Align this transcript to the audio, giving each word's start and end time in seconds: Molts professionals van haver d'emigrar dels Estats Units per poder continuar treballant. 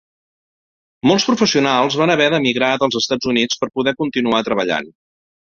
Molts 1.11 1.25
professionals 1.29 1.97
van 2.03 2.13
haver 2.13 2.31
d'emigrar 2.35 2.71
dels 2.85 2.99
Estats 3.01 3.31
Units 3.35 3.61
per 3.61 3.71
poder 3.77 3.95
continuar 4.01 4.43
treballant. 4.51 4.91